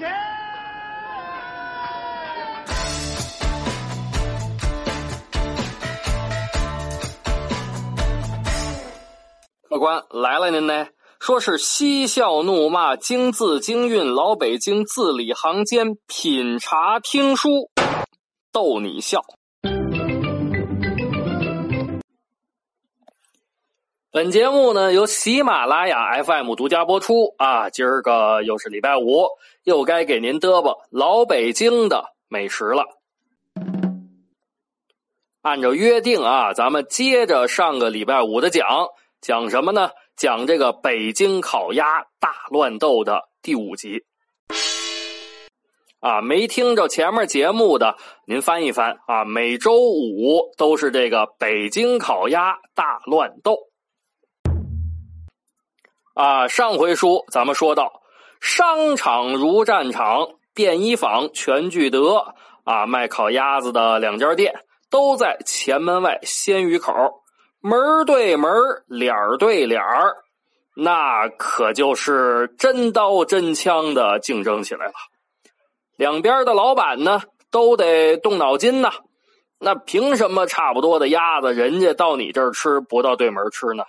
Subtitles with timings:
[0.00, 0.10] 钱。
[9.68, 10.88] 客官来了，您呢？
[11.20, 17.70] 说是嬉笑怒骂，京字京韵，老北京字里行间，品茶听书，
[18.50, 19.20] 逗你笑。
[24.12, 27.70] 本节目呢由喜马拉雅 FM 独家播出啊！
[27.70, 29.28] 今儿个又是礼拜五，
[29.62, 32.82] 又该给您嘚啵老北京的美食了。
[35.42, 38.88] 按照约定啊，咱们接着上个礼拜五的讲，
[39.20, 39.90] 讲什么呢？
[40.16, 44.02] 讲这个北京烤鸭大乱斗的第五集。
[46.00, 47.96] 啊，没听着前面节目的，
[48.26, 53.69] 您翻一翻啊，每周五都是这个北京烤鸭大乱斗。
[56.20, 58.02] 啊，上回书咱们说到，
[58.42, 62.34] 商场如战场，便衣坊、全聚德
[62.64, 64.52] 啊，卖烤鸭子的两家店
[64.90, 66.92] 都在前门外鲜鱼口，
[67.62, 68.52] 门对门，
[68.86, 69.80] 脸对脸
[70.76, 74.92] 那可就是真刀真枪的竞争起来了。
[75.96, 78.90] 两边的老板呢，都得动脑筋呐。
[79.58, 83.84] 那凭什么差不多的鸭子，人家到你这儿吃，不到对门吃呢？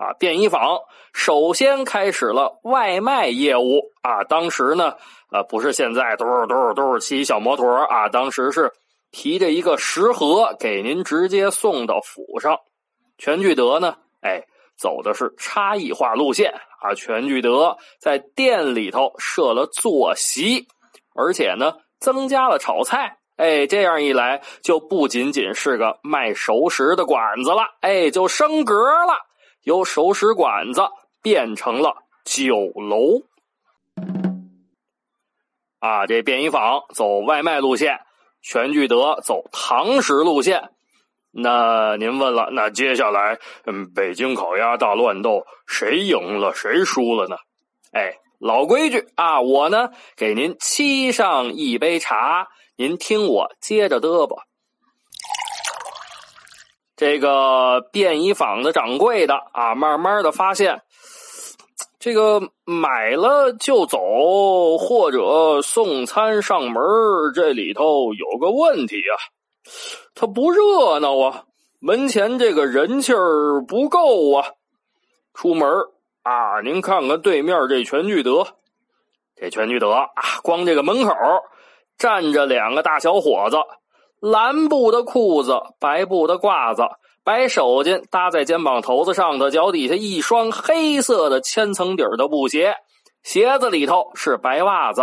[0.00, 0.78] 啊，便衣坊
[1.12, 4.24] 首先开始了外卖业务啊。
[4.24, 4.94] 当时呢，
[5.30, 8.72] 呃，不是现在都是都是都是骑小摩托啊，当时是
[9.10, 12.56] 提着一个食盒给您直接送到府上。
[13.18, 14.46] 全聚德呢，哎，
[14.78, 16.94] 走的是差异化路线啊。
[16.94, 20.66] 全聚德在店里头设了坐席，
[21.14, 23.18] 而且呢，增加了炒菜。
[23.36, 29.29] 哎，这样一来，就不仅仅是个卖熟食的馆子了，哎，就升格了。
[29.62, 30.82] 由熟食馆子
[31.22, 33.22] 变成了酒楼，
[35.78, 38.00] 啊，这便衣坊走外卖路线，
[38.42, 40.70] 全聚德走堂食路线。
[41.32, 47.36] 那您问了，那接下来，嗯，北京烤鸭大乱斗，谁赢了，谁输了呢？
[47.92, 54.42] 哎，老规矩啊，我呢给您沏上一杯茶，您听我接着嘚啵。
[57.00, 60.82] 这个便衣坊的掌柜的啊，慢慢的发现，
[61.98, 66.74] 这个买了就走或者送餐上门
[67.34, 69.16] 这里头有个问题啊，
[70.14, 71.44] 他不热闹啊，
[71.78, 74.50] 门前这个人气儿不够啊。
[75.32, 75.66] 出门
[76.22, 78.46] 啊，您看看对面这全聚德，
[79.36, 80.10] 这全聚德啊，
[80.42, 81.14] 光这个门口
[81.96, 83.56] 站着两个大小伙子。
[84.20, 86.82] 蓝布的裤子，白布的褂子，
[87.24, 92.76] 白手巾搭在肩膀头子上的，脚底下一双黑色的千层底的布鞋，
[93.22, 95.02] 鞋子里头是白袜子。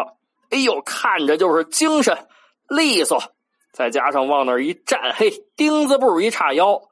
[0.51, 2.27] 哎呦，看着就是精神
[2.69, 3.21] 利索，
[3.73, 6.83] 再加上往那一站，嘿，钉子步一叉腰，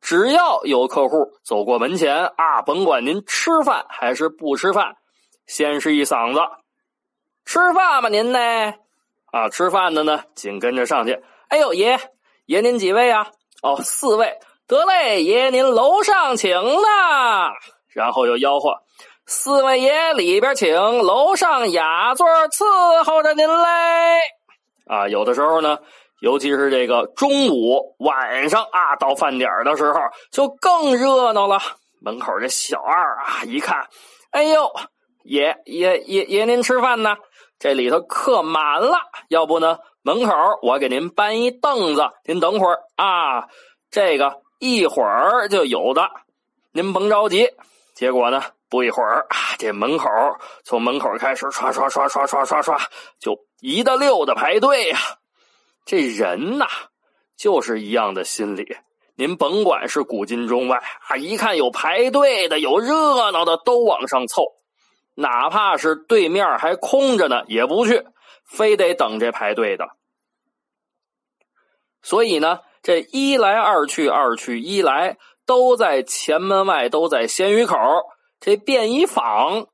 [0.00, 4.96] 只要有客户走过门前啊，甭管您吃饭还是不吃饭，
[5.46, 6.40] 先是一嗓子
[7.44, 8.08] ：“吃饭吗？
[8.08, 8.38] 您呢？”
[9.32, 11.22] 啊，吃饭的呢，紧跟着上去。
[11.52, 12.00] 哎呦，爷
[12.46, 13.26] 爷您几位啊？
[13.62, 14.38] 哦，四位。
[14.66, 16.88] 得嘞，爷爷您楼上请呢。
[17.90, 18.72] 然后又吆喝
[19.28, 24.20] ：“四位爷里边请，楼上雅座伺候着您嘞。”
[24.88, 25.76] 啊，有的时候呢，
[26.22, 31.58] 尤其是这个中午、晚上啊，到饭点的时候，就更热闹了。
[32.00, 33.88] 门口这小二啊，一看，
[34.30, 34.72] 哎呦，
[35.22, 37.14] 爷爷爷爷您吃饭呢？
[37.58, 38.96] 这里头客满了，
[39.28, 39.76] 要不呢？
[40.02, 40.32] 门口
[40.62, 43.48] 我给您搬一凳子，您等会儿啊。
[43.90, 46.10] 这个一会儿就有的，
[46.72, 47.50] 您甭着急。
[47.94, 50.08] 结果呢，不一会儿啊，这门口
[50.64, 52.78] 从门口开始刷刷刷刷刷刷刷，
[53.20, 54.98] 就一大溜的排队呀。
[55.84, 56.66] 这人呐，
[57.36, 58.76] 就是一样的心理。
[59.14, 64.42] 您甭管是古今中外啊，一看有排队的，有热闹的，都往上凑。
[65.14, 68.06] 哪怕是对面还空着呢，也不去，
[68.46, 69.84] 非得等这排队的。
[72.02, 75.16] 所以呢，这一来二去，二去一来，
[75.46, 77.76] 都在前门外，都在鲜鱼口。
[78.40, 79.68] 这便衣坊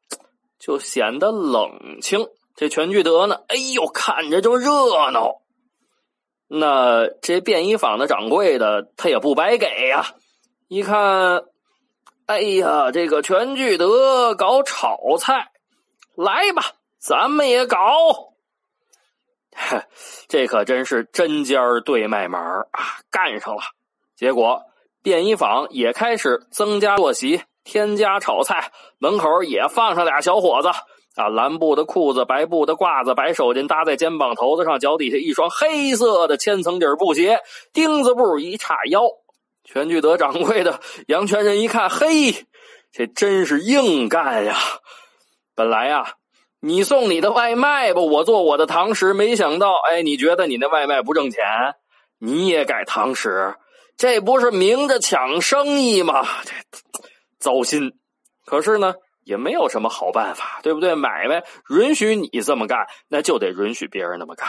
[0.58, 2.28] 就显得冷清。
[2.54, 5.42] 这全聚德呢，哎呦，看着就热闹。
[6.48, 10.14] 那这便衣坊的掌柜的，他也不白给呀，
[10.68, 11.44] 一看。
[12.26, 15.50] 哎呀，这个全聚德搞炒菜，
[16.14, 16.62] 来吧，
[16.98, 18.27] 咱们也搞。
[20.28, 23.62] 这可真是针尖对麦芒啊，干上了。
[24.16, 24.62] 结果
[25.02, 30.68] 便衣坊也开始增加坐席，添加炒菜，门口也放上俩小伙子。
[31.16, 37.40] 啊，蓝布的裤子，白布的褂子，白手巾搭在肩膀头子上，脚底下一双黑色的千层底布鞋，
[37.72, 39.02] 钉子布一叉腰。
[39.64, 42.46] 全聚德掌柜的杨全仁一看，嘿，
[42.92, 44.54] 这真是硬干呀！
[45.56, 46.14] 本来呀，
[46.60, 51.44] 你送你的外卖吧，我做我的堂食，没想到，哎，你觉得你那外卖不挣钱，
[52.18, 53.56] 你也改堂食，
[53.96, 56.26] 这不是明着抢生意吗？
[56.44, 56.52] 这
[57.38, 57.92] 糟心。
[58.44, 58.94] 可是呢。
[59.24, 60.94] 也没有什么好办法，对不对？
[60.94, 64.48] 买卖允许你这么干，那就得允许别人那么干。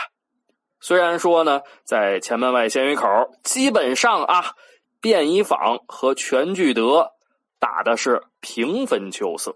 [0.80, 3.06] 虽然说呢，在前门外鲜鱼口，
[3.44, 4.54] 基本上啊，
[5.02, 7.12] 便衣坊和全聚德
[7.60, 9.54] 打的是平分秋色，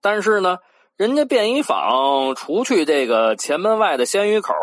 [0.00, 0.58] 但是呢，
[0.96, 4.54] 人家便衣坊除去这个前门外的鲜鱼口，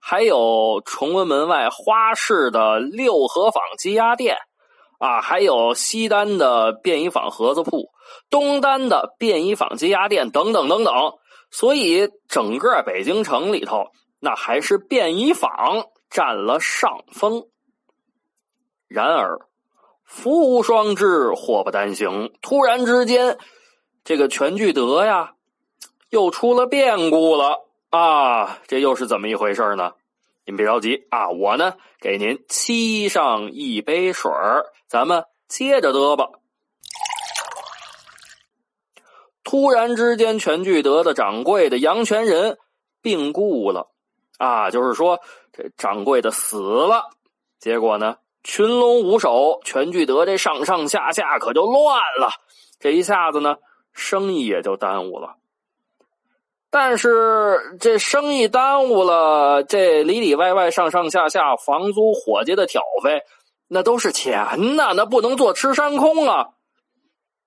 [0.00, 4.36] 还有崇文门外花市的六合坊鸡鸭店。
[4.98, 7.88] 啊，还有西单的便衣坊盒子铺，
[8.28, 10.94] 东单的便衣坊鸡鸭店等等等等，
[11.50, 13.84] 所以整个北京城里头，
[14.20, 17.44] 那还是便衣坊占了上风。
[18.88, 19.38] 然而，
[20.04, 22.30] 福无双至，祸不单行。
[22.42, 23.38] 突然之间，
[24.04, 25.34] 这个全聚德呀，
[26.08, 28.58] 又出了变故了啊！
[28.66, 29.92] 这又是怎么一回事呢？
[30.46, 34.32] 您别着急啊，我呢给您沏上一杯水
[34.88, 36.30] 咱们接着得吧。
[39.44, 42.58] 突然之间，全聚德的掌柜的杨全仁
[43.02, 43.90] 病故了
[44.38, 45.20] 啊，就是说
[45.52, 47.10] 这掌柜的死了。
[47.58, 52.30] 结果呢，群龙无首，全聚德这上上下下可就乱了。
[52.78, 53.56] 这一下子呢，
[53.92, 55.36] 生意也就耽误了。
[56.72, 63.22] 但是这生意耽误了，这里里外外、上上下下，房租、伙计的挑费，
[63.66, 66.50] 那都是钱呐，那不能坐吃山空啊。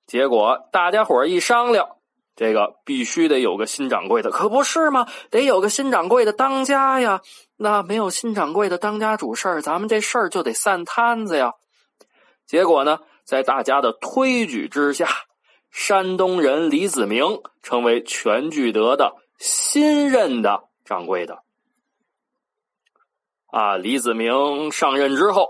[0.05, 1.87] 结果大家伙一商量，
[2.35, 5.07] 这个必须得有个新掌柜的，可不是吗？
[5.31, 7.21] 得有个新掌柜的当家呀。
[7.55, 11.53] 那没有新掌柜的当家主事儿，咱们这事儿就得散摊子呀。
[12.45, 15.07] 结果呢，在大家的推举之下。
[15.73, 21.39] 山东人李子明成为全聚德的新任的掌柜的。
[23.47, 25.49] 啊，李子明上任之后，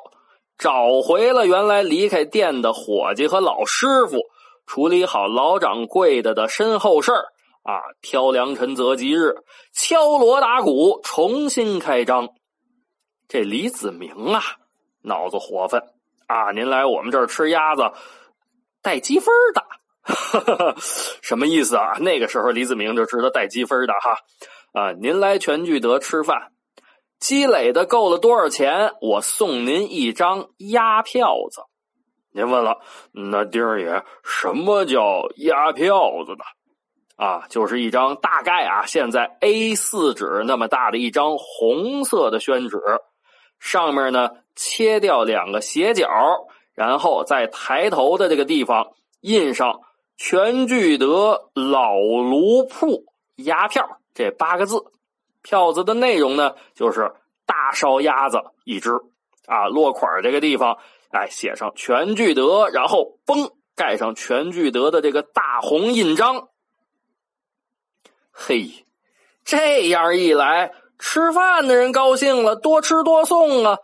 [0.58, 4.22] 找回了原来离开店的伙计和老师傅，
[4.66, 7.26] 处理好老掌柜的的身后事儿。
[7.64, 9.36] 啊，挑良辰择吉日，
[9.74, 12.30] 敲锣打鼓，重新开张。
[13.28, 14.42] 这李子明啊，
[15.02, 15.84] 脑子活泛
[16.28, 16.52] 啊！
[16.52, 17.92] 您来我们这儿吃鸭子，
[18.82, 19.66] 带积分的。
[20.04, 20.76] 哈哈，
[21.22, 21.98] 什么意思啊？
[22.02, 24.18] 那个时候李子明就知道带积分的哈
[24.74, 24.92] 啊！
[24.92, 26.52] 您来全聚德吃饭，
[27.20, 28.92] 积累的够了多少钱？
[29.00, 31.62] 我送您一张押票子。
[32.34, 32.80] 您问了，
[33.14, 36.44] 那丁儿爷什么叫押票子呢？
[37.16, 42.78] 啊，就是一张大概啊，现在 A 四纸那么大的一张红色的宣纸，
[43.58, 46.10] 上面呢切掉两个斜角，
[46.74, 48.90] 然后在抬头的这个地方
[49.22, 49.80] 印上。
[50.26, 53.04] 全聚德老炉铺
[53.36, 54.78] 鸭票这八个字，
[55.42, 57.12] 票子的内容呢，就是
[57.46, 58.90] 大烧鸭子一只
[59.48, 60.78] 啊，落款这个地方，
[61.12, 66.48] 哎，写上全聚德，然后嘣盖上全聚德的这个大红印章。
[68.32, 68.86] 嘿，
[69.44, 73.80] 这样一来，吃饭的人高兴了，多吃多送啊，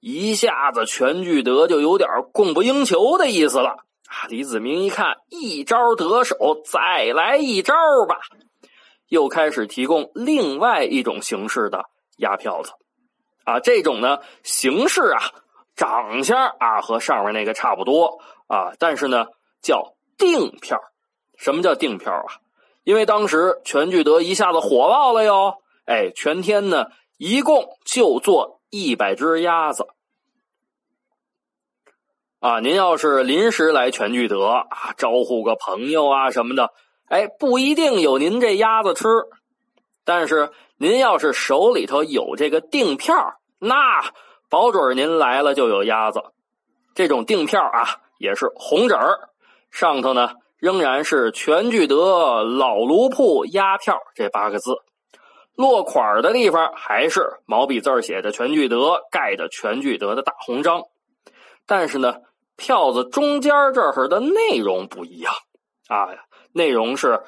[0.00, 3.84] 一下子全聚德就有点供不应求的意思了。
[4.08, 4.28] 啊！
[4.28, 7.74] 李子明一看，一招得手，再来一招
[8.08, 8.20] 吧。
[9.08, 11.84] 又开始提供另外一种形式的
[12.16, 12.72] 押票子。
[13.44, 15.20] 啊，这种呢形式啊，
[15.76, 19.26] 长相啊和上面那个差不多啊，但是呢
[19.62, 20.80] 叫定票。
[21.36, 22.40] 什么叫定票啊？
[22.84, 25.56] 因为当时全聚德一下子火爆了哟。
[25.84, 26.86] 哎，全天呢
[27.18, 29.86] 一共就做一百只鸭子。
[32.44, 34.66] 啊，您要是临时来全聚德啊，
[34.98, 36.74] 招呼个朋友啊什么的，
[37.08, 39.08] 哎，不一定有您这鸭子吃。
[40.04, 44.02] 但是您要是手里头有这个订票，那
[44.50, 46.20] 保准您来了就有鸭子。
[46.94, 49.30] 这种订票啊，也是红纸儿，
[49.70, 54.74] 上头呢仍然是全聚德老炉铺鸭票这八个字，
[55.54, 60.82] 落款的地方还是毛笔字写着全聚德，盖着全聚德的大红章。
[61.64, 62.16] 但是呢。
[62.56, 65.34] 票子中间这儿的内容不一样
[65.88, 66.08] 啊，
[66.52, 67.20] 内容是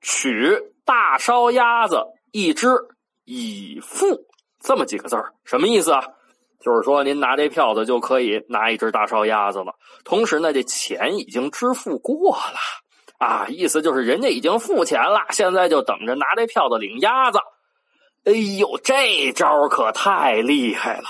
[0.00, 2.68] 取大烧鸭子一只，
[3.24, 4.26] 已付
[4.60, 6.04] 这么几个字儿，什么意思啊？
[6.60, 9.74] 就是说您拿这票子就可以拿一只大烧鸭子了，
[10.04, 12.58] 同时呢，这钱已经支付过了
[13.18, 17.38] 啊，意思就是人家已经付钱了，现在就等着拿这票子领鸭子。
[18.24, 21.04] 哎呦，这招可太厉害了！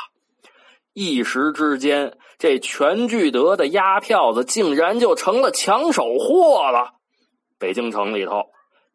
[0.95, 6.93] 一时之间，这全聚德的鸭票子竟然就成了抢手货了。
[7.59, 8.45] 北京城里头，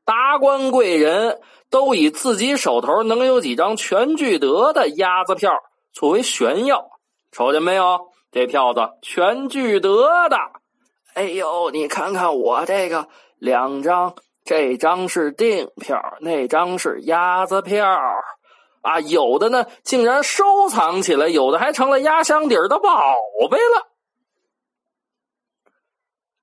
[0.05, 5.53] 达官贵人都以自己手头能有几张全聚德的鸭子票
[5.91, 6.89] 作为炫耀。
[7.31, 7.99] 瞅见没有？
[8.31, 10.37] 这票子全聚德的。
[11.15, 13.07] 哎呦，你看看我这个
[13.39, 14.15] 两张，
[14.45, 17.85] 这张是订票，那张是鸭子票。
[18.81, 22.89] 啊，有的呢，竟然收藏起来；有的还成了压箱底儿的宝
[23.51, 23.87] 贝了。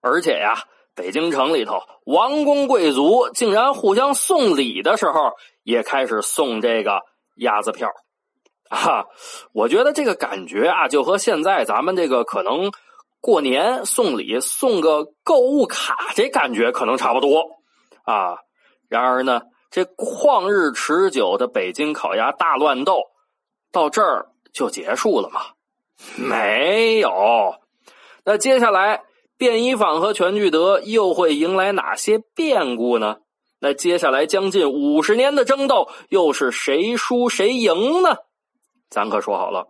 [0.02, 0.64] 而且呀，
[0.94, 7.00] 北京城里头，王公贵族竟然互相送礼的时候，也开始送这个
[7.36, 7.90] 鸭子票。
[8.68, 9.06] 啊，
[9.52, 12.70] 我觉得这个感觉啊，就和现在咱们这个可能
[13.20, 17.46] 过年送礼送个购物卡，这感觉可能差不多
[18.04, 18.36] 啊。
[18.88, 19.40] 然而呢。
[19.76, 23.02] 这旷日持久的北京烤鸭大乱斗
[23.70, 25.48] 到这儿就结束了吗？
[26.16, 27.56] 没有。
[28.24, 29.02] 那接下来，
[29.36, 33.18] 便衣坊和全聚德又会迎来哪些变故呢？
[33.60, 38.16] 那接下来将近五十年的争斗，又是谁输谁赢呢？
[38.88, 39.66] 咱可说好了，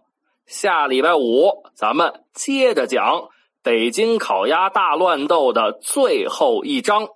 [0.46, 3.28] 下礼拜五咱们接着讲
[3.60, 7.08] 北京烤鸭大乱斗的最后一章，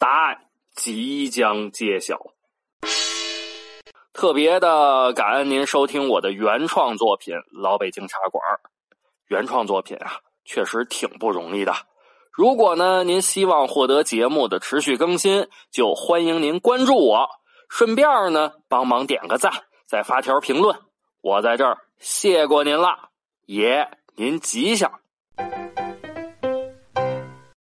[0.00, 0.43] 答案。
[0.74, 2.18] 即将揭晓。
[4.12, 8.42] 特别的感恩您收听我的原创作品《老北京茶馆》。
[9.26, 11.74] 原创作品啊，确实挺不容易的。
[12.30, 17.28] 如果呢，您希望获得节目的持续更新，就欢迎您关注我，
[17.68, 19.52] 顺便呢帮忙点个赞，
[19.86, 20.78] 再发条评论。
[21.20, 23.10] 我在这儿谢过您了，
[23.46, 25.00] 爷您吉祥。